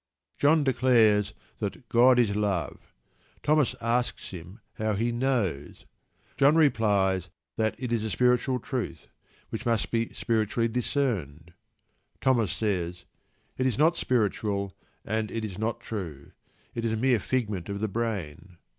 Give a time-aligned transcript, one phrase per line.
[0.39, 2.91] John declares that "God is love."
[3.43, 5.85] Thomas asks him how he knows.
[6.37, 9.09] John replies that it is a "spiritual truth,"
[9.51, 11.53] which must be "spiritually discerned."
[12.19, 13.05] Thomas says:
[13.59, 14.75] "It is not spiritual,
[15.05, 16.31] and it is not true.
[16.73, 18.57] It is a mere figment of the brain."